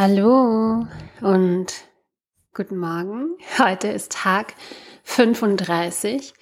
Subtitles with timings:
[0.00, 0.86] Hallo
[1.22, 1.74] und
[2.54, 3.36] guten Morgen.
[3.58, 4.54] Heute ist Tag
[5.02, 6.34] 35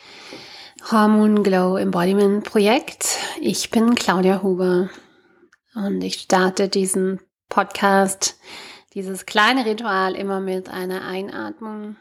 [0.91, 3.17] Hormon Glow Embodiment Projekt.
[3.41, 4.91] Ich bin Claudia Huber
[5.75, 8.39] und ich starte diesen Podcast,
[8.93, 11.97] dieses kleine Ritual immer mit einer Einatmung,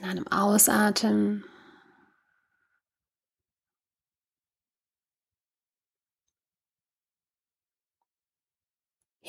[0.00, 1.44] einem Ausatmen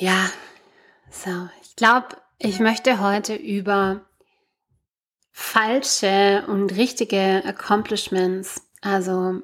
[0.02, 0.30] Ja,
[1.12, 1.50] so.
[1.62, 4.00] Ich glaube, ich möchte heute über
[5.34, 9.42] falsche und richtige Accomplishments, also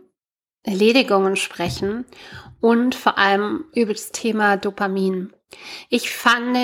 [0.64, 2.06] Erledigungen sprechen
[2.62, 5.34] und vor allem über das Thema Dopamin.
[5.90, 6.58] Ich fand,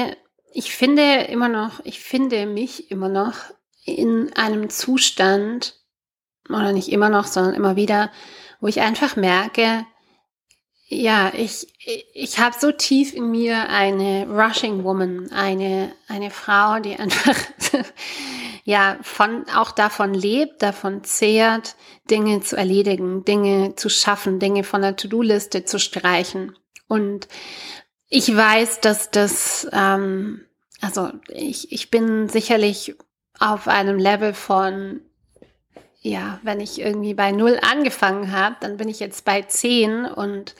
[0.53, 3.35] ich finde immer noch, ich finde mich immer noch
[3.83, 5.75] in einem Zustand,
[6.47, 8.09] oder nicht immer noch, sondern immer wieder,
[8.61, 9.85] wo ich einfach merke,
[10.93, 11.67] ja, ich,
[12.13, 17.35] ich habe so tief in mir eine Rushing Woman, eine, eine Frau, die einfach
[18.65, 21.75] ja von, auch davon lebt, davon zehrt,
[22.09, 26.57] Dinge zu erledigen, Dinge zu schaffen, Dinge von der To-Do-Liste zu streichen.
[26.89, 27.29] Und
[28.09, 30.41] ich weiß, dass das, ähm,
[30.81, 32.95] also ich, ich bin sicherlich
[33.39, 34.99] auf einem Level von
[36.01, 40.55] ja, wenn ich irgendwie bei null angefangen habe, dann bin ich jetzt bei zehn und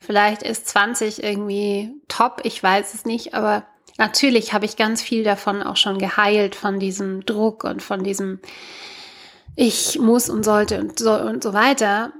[0.00, 3.64] vielleicht ist 20 irgendwie top, ich weiß es nicht, aber
[3.96, 8.40] natürlich habe ich ganz viel davon auch schon geheilt, von diesem Druck und von diesem
[9.54, 12.12] ich muss und sollte und so und so weiter.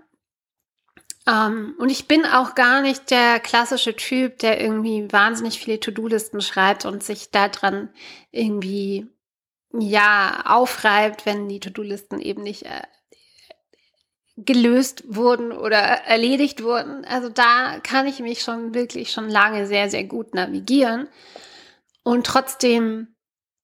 [1.24, 5.78] Um, ähm, und ich bin auch gar nicht der klassische Typ, der irgendwie wahnsinnig viele
[5.78, 7.91] To-Do-Listen schreibt und sich daran
[8.32, 9.06] irgendwie
[9.73, 12.83] ja, aufreibt, wenn die To-Do-Listen eben nicht äh,
[14.37, 17.05] gelöst wurden oder erledigt wurden.
[17.05, 21.09] Also da kann ich mich schon wirklich schon lange sehr, sehr gut navigieren.
[22.03, 23.15] Und trotzdem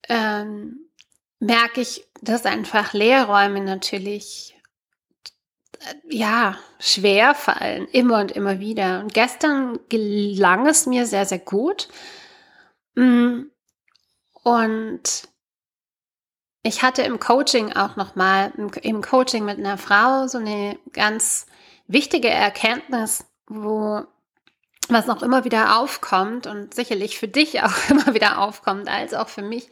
[0.07, 0.89] ähm,
[1.39, 4.55] merke ich, dass einfach Leerräume natürlich
[5.79, 8.99] äh, ja schwer fallen, immer und immer wieder.
[8.99, 11.89] Und gestern gelang es mir sehr, sehr gut.
[12.95, 13.43] Mm.
[14.43, 15.28] Und
[16.63, 21.45] ich hatte im Coaching auch nochmal, im Coaching mit einer Frau so eine ganz
[21.87, 24.03] wichtige Erkenntnis, wo
[24.89, 29.29] was noch immer wieder aufkommt und sicherlich für dich auch immer wieder aufkommt, als auch
[29.29, 29.69] für mich,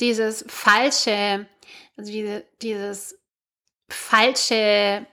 [0.00, 1.46] dieses falsche,
[1.96, 3.18] also diese, dieses
[3.88, 5.06] falsche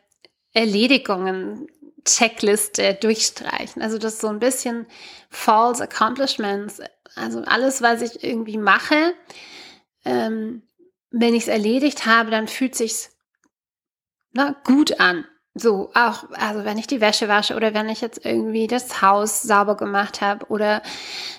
[0.53, 1.67] Erledigungen,
[2.05, 3.81] Checkliste durchstreichen.
[3.81, 4.87] Also das so ein bisschen
[5.29, 6.79] false accomplishments,
[7.15, 9.13] also alles, was ich irgendwie mache,
[10.05, 10.61] ähm,
[11.11, 13.17] wenn ich es erledigt habe, dann fühlt sich's
[14.33, 15.25] na, gut an.
[15.59, 19.41] So, auch, also wenn ich die Wäsche wasche oder wenn ich jetzt irgendwie das Haus
[19.41, 20.83] sauber gemacht habe oder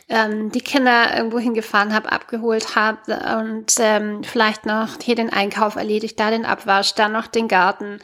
[0.08, 5.76] ähm, die Kinder irgendwo hingefahren habe, abgeholt habe und ähm, vielleicht noch hier den Einkauf
[5.76, 8.00] erledigt, da den Abwasch, dann noch den Garten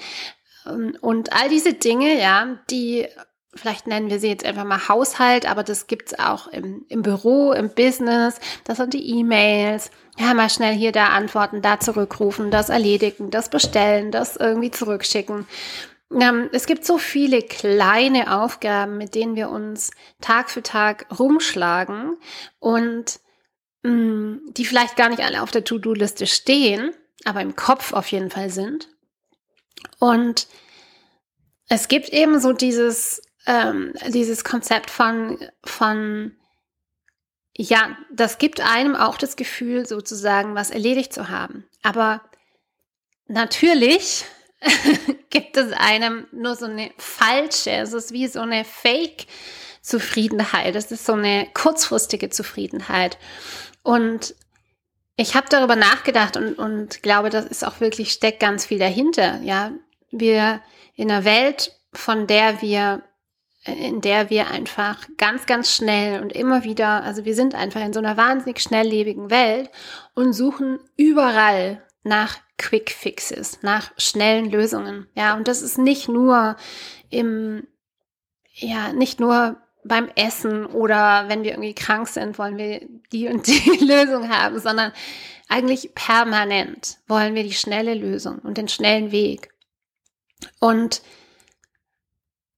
[0.66, 3.08] ähm, und all diese Dinge, ja, die
[3.56, 7.52] vielleicht nennen wir sie jetzt einfach mal Haushalt, aber das gibt's auch im, im Büro,
[7.52, 12.69] im Business, das sind die E-Mails, ja, mal schnell hier da antworten, da zurückrufen, das
[12.69, 15.47] erledigen, das bestellen, das irgendwie zurückschicken.
[16.12, 22.16] Ähm, es gibt so viele kleine Aufgaben, mit denen wir uns Tag für Tag rumschlagen
[22.60, 23.20] und
[23.82, 26.92] mm, die vielleicht gar nicht alle auf der To-Do-Liste stehen,
[27.25, 28.88] aber im Kopf auf jeden Fall sind.
[29.98, 30.46] Und
[31.69, 36.32] es gibt eben so dieses ähm, dieses Konzept von, von,
[37.56, 41.65] ja, das gibt einem auch das Gefühl, sozusagen was erledigt zu haben.
[41.82, 42.20] Aber
[43.26, 44.25] natürlich
[45.31, 49.26] gibt es einem nur so eine falsche, es ist wie so eine Fake
[49.82, 53.19] Zufriedenheit, es ist so eine kurzfristige Zufriedenheit.
[53.82, 54.34] Und
[55.16, 59.41] ich habe darüber nachgedacht und, und glaube, das ist auch wirklich, steckt ganz viel dahinter.
[59.43, 59.72] Ja,
[60.10, 60.60] wir
[60.97, 63.03] in einer Welt, von der wir
[63.66, 67.93] in der wir einfach ganz, ganz schnell und immer wieder, also wir sind einfach in
[67.93, 69.70] so einer wahnsinnig schnelllebigen Welt
[70.14, 75.08] und suchen überall nach Quick Fixes, nach schnellen Lösungen.
[75.14, 76.56] Ja, und das ist nicht nur
[77.08, 77.66] im,
[78.52, 83.46] ja, nicht nur beim Essen oder wenn wir irgendwie krank sind, wollen wir die und
[83.46, 84.93] die Lösung haben, sondern
[85.49, 89.50] eigentlich permanent wollen wir die schnelle Lösung und den schnellen Weg.
[90.58, 91.02] Und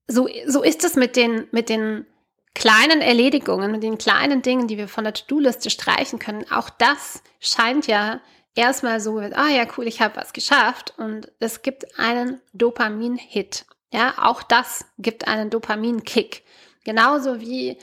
[0.08, 2.06] so, so ist es mit den, mit den
[2.54, 6.50] kleinen Erledigungen, mit den kleinen Dingen, die wir von der To-Do-Liste streichen können.
[6.50, 8.20] Auch das scheint ja
[8.54, 13.66] erstmal so, ah ja, cool, ich habe was geschafft und es gibt einen Dopamin-Hit.
[13.92, 16.42] Ja, auch das gibt einen Dopamin-Kick.
[16.84, 17.76] Genauso wie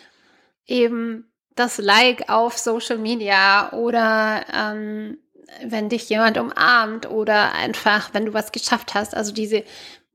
[0.66, 5.18] eben das Like auf Social Media oder ähm,
[5.64, 9.16] wenn dich jemand umarmt oder einfach, wenn du was geschafft hast.
[9.16, 9.64] Also diese,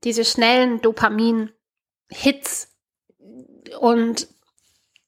[0.03, 0.81] diese schnellen
[2.09, 2.67] Dopamin-Hits.
[3.79, 4.27] Und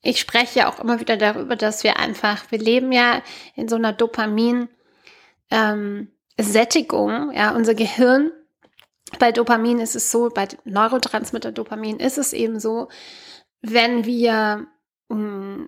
[0.02, 3.22] ich spreche ja auch immer wieder darüber, dass wir einfach, wir leben ja
[3.56, 4.68] in so einer Dopamin-
[5.52, 6.10] ähm,
[7.34, 8.32] ja, unser Gehirn.
[9.20, 12.88] Bei Dopamin ist es so, bei Neurotransmitter Dopamin ist es eben so,
[13.62, 14.68] wenn wir
[15.10, 15.66] mm,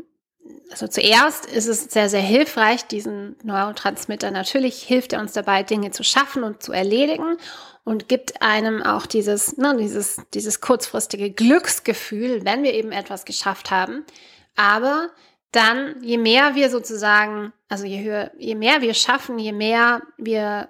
[0.72, 4.32] also zuerst ist es sehr, sehr hilfreich, diesen Neurotransmitter.
[4.32, 7.38] Natürlich hilft er uns dabei, Dinge zu schaffen und zu erledigen
[7.84, 13.72] und gibt einem auch dieses, ne, dieses, dieses kurzfristige Glücksgefühl, wenn wir eben etwas geschafft
[13.72, 14.04] haben.
[14.56, 15.10] Aber
[15.52, 20.70] dann, je mehr wir sozusagen, also je höher, je mehr wir schaffen, je mehr wir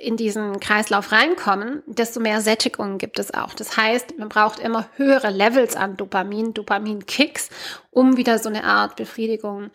[0.00, 3.52] in diesen Kreislauf reinkommen, desto mehr Sättigung gibt es auch.
[3.54, 7.50] Das heißt, man braucht immer höhere Levels an Dopamin, Dopamin-Kicks,
[7.90, 9.70] um wieder so eine Art Befriedigung,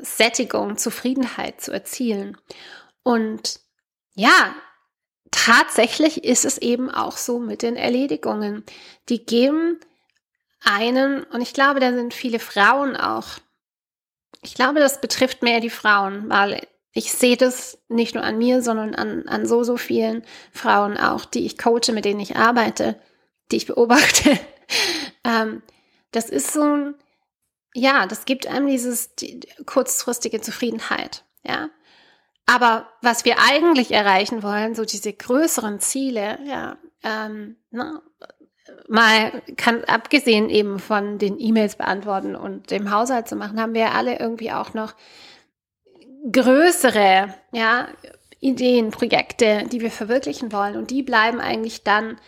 [0.00, 2.36] Sättigung, Zufriedenheit zu erzielen.
[3.04, 3.60] Und
[4.14, 4.54] ja,
[5.30, 8.64] tatsächlich ist es eben auch so mit den Erledigungen.
[9.08, 9.78] Die geben
[10.60, 13.38] einen, und ich glaube, da sind viele Frauen auch.
[14.42, 16.66] Ich glaube, das betrifft mehr die Frauen, weil
[16.96, 21.26] ich sehe das nicht nur an mir, sondern an, an so, so vielen Frauen auch,
[21.26, 22.98] die ich coache, mit denen ich arbeite,
[23.52, 24.38] die ich beobachte.
[25.24, 25.62] ähm,
[26.12, 26.94] das ist so ein,
[27.74, 31.68] ja, das gibt einem dieses die, kurzfristige Zufriedenheit, ja.
[32.46, 38.00] Aber was wir eigentlich erreichen wollen, so diese größeren Ziele, ja, ähm, na,
[38.88, 43.92] mal kann abgesehen eben von den E-Mails beantworten und dem Haushalt zu machen, haben wir
[43.92, 44.94] alle irgendwie auch noch
[46.30, 47.88] größere ja,
[48.40, 50.76] Ideen, Projekte, die wir verwirklichen wollen.
[50.76, 52.18] Und die bleiben eigentlich dann,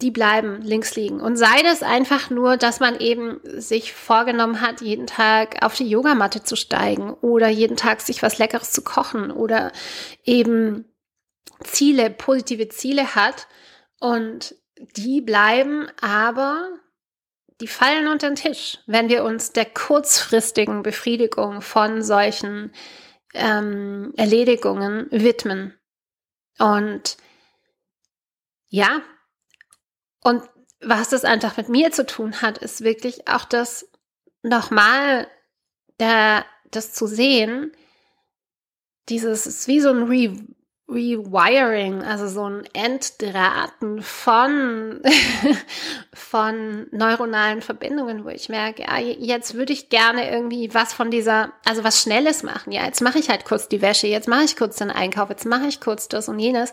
[0.00, 1.20] die bleiben links liegen.
[1.20, 5.88] Und sei das einfach nur, dass man eben sich vorgenommen hat, jeden Tag auf die
[5.88, 9.72] Yogamatte zu steigen oder jeden Tag sich was Leckeres zu kochen oder
[10.24, 10.84] eben
[11.62, 13.46] Ziele, positive Ziele hat.
[14.00, 14.56] Und
[14.96, 16.68] die bleiben aber
[17.60, 22.72] die fallen unter den Tisch, wenn wir uns der kurzfristigen Befriedigung von solchen
[23.34, 25.78] ähm, Erledigungen widmen.
[26.58, 27.16] Und
[28.68, 29.02] ja,
[30.22, 30.42] und
[30.80, 33.88] was das einfach mit mir zu tun hat, ist wirklich auch das
[34.42, 35.28] nochmal
[35.98, 37.72] da, das zu sehen,
[39.08, 40.36] dieses ist wie so ein Re
[40.92, 45.00] Rewiring, also so ein Entdrahten von,
[46.12, 51.52] von neuronalen Verbindungen, wo ich merke, ja, jetzt würde ich gerne irgendwie was von dieser,
[51.64, 52.72] also was Schnelles machen.
[52.72, 55.46] Ja, jetzt mache ich halt kurz die Wäsche, jetzt mache ich kurz den Einkauf, jetzt
[55.46, 56.72] mache ich kurz das und jenes.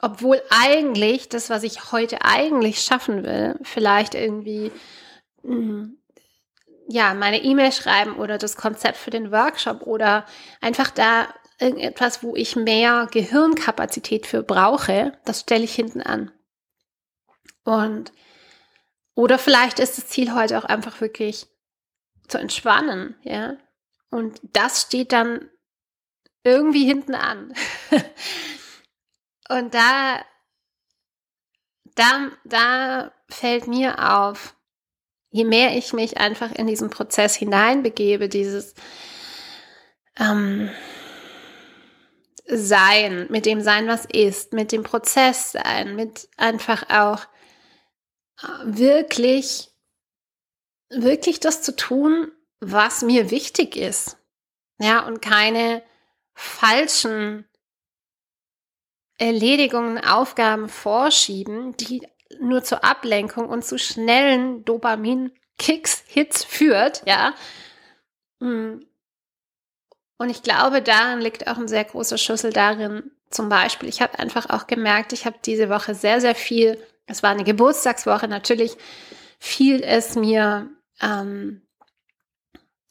[0.00, 4.72] Obwohl eigentlich das, was ich heute eigentlich schaffen will, vielleicht irgendwie,
[5.42, 5.96] mh, hm,
[6.92, 10.26] ja, meine E-Mail schreiben oder das Konzept für den Workshop oder
[10.60, 11.28] einfach da
[11.60, 16.30] irgendetwas, wo ich mehr Gehirnkapazität für brauche, das stelle ich hinten an.
[17.64, 18.12] Und
[19.14, 21.46] oder vielleicht ist das Ziel heute auch einfach wirklich
[22.28, 23.56] zu entspannen, ja.
[24.10, 25.50] Und das steht dann
[26.42, 27.52] irgendwie hinten an.
[29.48, 30.24] Und da,
[31.96, 34.56] da, da fällt mir auf,
[35.30, 38.74] je mehr ich mich einfach in diesen Prozess hineinbegebe, dieses,
[40.18, 40.70] ähm,
[42.52, 47.24] sein, mit dem Sein, was ist, mit dem Prozess sein, mit einfach auch
[48.42, 49.70] äh, wirklich,
[50.88, 54.18] wirklich das zu tun, was mir wichtig ist.
[54.78, 55.82] Ja, und keine
[56.34, 57.46] falschen
[59.18, 62.06] Erledigungen, Aufgaben vorschieben, die
[62.40, 67.34] nur zur Ablenkung und zu schnellen Dopamin-Kicks, Hits führt, ja.
[68.40, 68.89] Hm.
[70.20, 73.10] Und ich glaube, darin liegt auch ein sehr großer Schlüssel darin.
[73.30, 77.22] Zum Beispiel, ich habe einfach auch gemerkt, ich habe diese Woche sehr, sehr viel, es
[77.22, 78.76] war eine Geburtstagswoche, natürlich
[79.38, 80.68] fiel es mir,
[81.00, 81.62] ähm,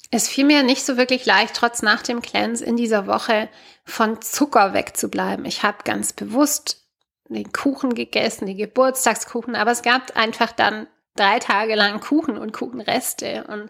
[0.10, 3.48] es fiel mir nicht so wirklich leicht, trotz nach dem Cleanse in dieser Woche
[3.86, 5.46] von Zucker wegzubleiben.
[5.46, 6.88] Ich habe ganz bewusst
[7.28, 12.54] den Kuchen gegessen, die Geburtstagskuchen, aber es gab einfach dann drei Tage lang Kuchen und
[12.54, 13.70] Kuchenreste und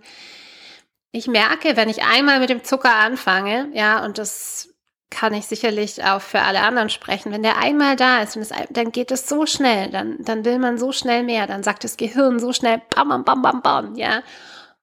[1.11, 4.69] ich merke, wenn ich einmal mit dem Zucker anfange, ja, und das
[5.09, 8.91] kann ich sicherlich auch für alle anderen sprechen, wenn der einmal da ist, es, dann
[8.91, 12.39] geht es so schnell, dann, dann will man so schnell mehr, dann sagt das Gehirn
[12.39, 14.21] so schnell, bam, bam, bam, bam, bam, ja.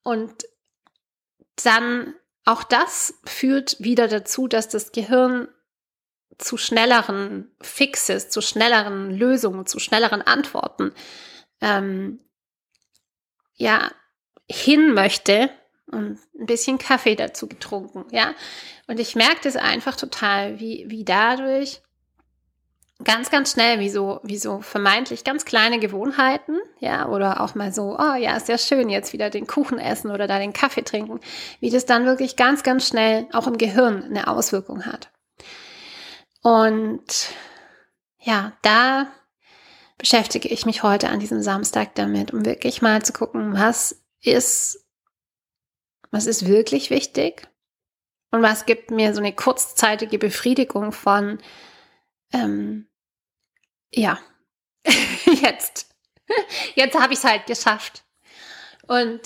[0.02, 0.44] Und
[1.62, 2.14] dann
[2.44, 5.48] auch das führt wieder dazu, dass das Gehirn
[6.38, 10.92] zu schnelleren Fixes, zu schnelleren Lösungen, zu schnelleren Antworten
[11.60, 12.20] ähm,
[13.54, 13.90] ja
[14.48, 15.50] hin möchte
[15.90, 18.34] und ein bisschen Kaffee dazu getrunken, ja.
[18.86, 21.82] Und ich merke das einfach total, wie, wie dadurch
[23.04, 27.72] ganz, ganz schnell, wie so, wie so vermeintlich ganz kleine Gewohnheiten, ja, oder auch mal
[27.72, 30.82] so, oh ja, ist ja schön, jetzt wieder den Kuchen essen oder da den Kaffee
[30.82, 31.20] trinken,
[31.60, 35.10] wie das dann wirklich ganz, ganz schnell auch im Gehirn eine Auswirkung hat.
[36.42, 37.30] Und
[38.20, 39.08] ja, da
[39.98, 44.85] beschäftige ich mich heute an diesem Samstag damit, um wirklich mal zu gucken, was ist,
[46.10, 47.48] was ist wirklich wichtig
[48.30, 51.38] und was gibt mir so eine kurzzeitige Befriedigung von,
[52.32, 52.88] ähm,
[53.90, 54.18] ja,
[55.42, 55.94] jetzt,
[56.74, 58.04] jetzt habe ich es halt geschafft.
[58.86, 59.20] Und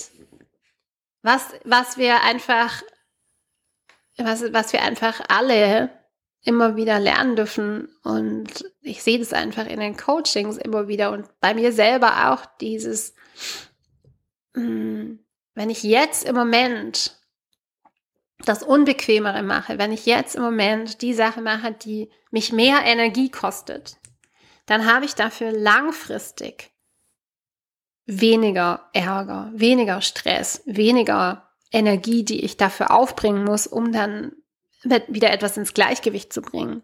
[1.22, 2.82] was, was wir einfach,
[4.16, 5.90] was, was wir einfach alle
[6.42, 7.88] immer wieder lernen dürfen.
[8.02, 12.46] Und ich sehe das einfach in den Coachings immer wieder und bei mir selber auch
[12.60, 13.14] dieses,
[14.54, 17.16] hm, wenn ich jetzt im Moment
[18.44, 23.30] das Unbequemere mache, wenn ich jetzt im Moment die Sache mache, die mich mehr Energie
[23.30, 23.98] kostet,
[24.66, 26.70] dann habe ich dafür langfristig
[28.06, 34.32] weniger Ärger, weniger Stress, weniger Energie, die ich dafür aufbringen muss, um dann
[34.82, 36.82] wieder etwas ins Gleichgewicht zu bringen.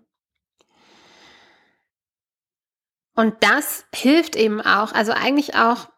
[3.14, 5.88] Und das hilft eben auch, also eigentlich auch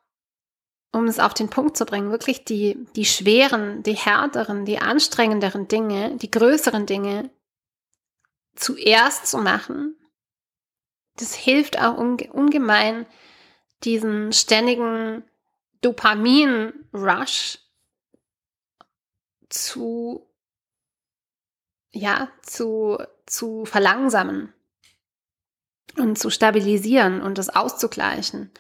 [0.93, 5.69] um es auf den Punkt zu bringen, wirklich die, die schweren, die härteren, die anstrengenderen
[5.69, 7.31] Dinge, die größeren Dinge
[8.55, 9.97] zuerst zu machen,
[11.17, 13.07] das hilft auch unge ungemein,
[13.85, 15.25] diesen ständigen
[15.81, 17.59] Dopamin-Rush
[19.49, 20.29] zu,
[21.93, 24.53] ja, zu, zu verlangsamen
[25.97, 28.51] und zu stabilisieren und das auszugleichen.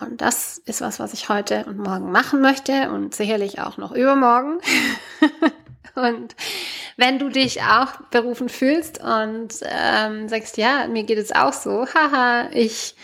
[0.00, 3.92] Und das ist was, was ich heute und morgen machen möchte und sicherlich auch noch
[3.92, 4.60] übermorgen.
[5.94, 6.36] und
[6.96, 11.86] wenn du dich auch berufen fühlst und ähm, sagst, ja, mir geht es auch so,
[11.86, 12.94] haha, ich,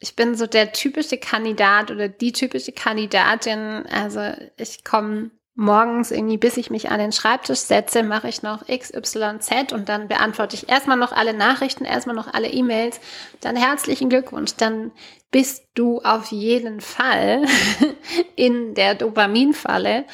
[0.00, 3.86] ich bin so der typische Kandidat oder die typische Kandidatin.
[3.86, 4.20] Also
[4.56, 8.92] ich komme morgens irgendwie, bis ich mich an den Schreibtisch setze, mache ich noch X,
[8.94, 13.00] Y, Z und dann beantworte ich erstmal noch alle Nachrichten, erstmal noch alle E-Mails,
[13.40, 14.92] dann herzlichen Glückwunsch, dann
[15.30, 17.44] bist du auf jeden Fall
[18.36, 20.06] in der Dopaminfalle,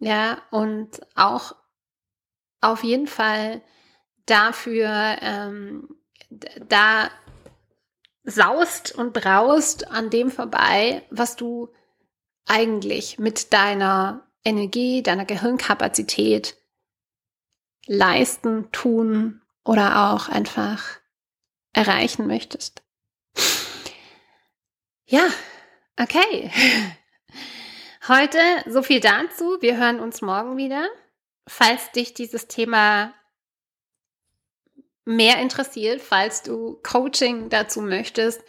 [0.00, 1.54] ja, und auch
[2.60, 3.62] auf jeden Fall
[4.26, 5.88] dafür, ähm,
[6.30, 7.10] da
[8.24, 11.70] saust und braust an dem vorbei, was du
[12.46, 16.56] eigentlich mit deiner Energie, deiner Gehirnkapazität
[17.86, 20.98] leisten, tun oder auch einfach
[21.72, 22.82] erreichen möchtest.
[25.06, 25.28] Ja,
[25.98, 26.50] okay.
[28.08, 29.58] Heute so viel dazu.
[29.60, 30.88] Wir hören uns morgen wieder.
[31.46, 33.14] Falls dich dieses Thema
[35.04, 38.42] mehr interessiert, falls du Coaching dazu möchtest,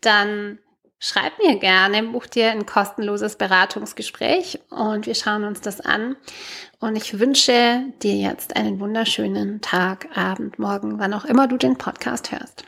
[0.00, 0.58] dann
[1.06, 6.16] schreib mir gerne, buch dir ein kostenloses Beratungsgespräch und wir schauen uns das an.
[6.80, 11.78] Und ich wünsche dir jetzt einen wunderschönen Tag, Abend, Morgen, wann auch immer du den
[11.78, 12.64] Podcast hörst.